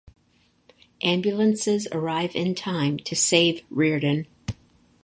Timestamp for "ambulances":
1.03-1.85